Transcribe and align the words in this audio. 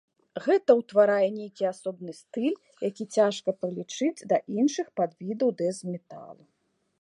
Гэта 0.43 0.75
ўтварае 0.77 1.27
нейкі 1.35 1.67
асобны 1.73 2.15
стыль, 2.21 2.57
які 2.89 3.07
цяжка 3.17 3.49
прылічыць 3.61 4.25
да 4.33 4.37
іншых 4.63 4.87
падвідаў 5.03 5.49
дэз-металу. 5.61 6.41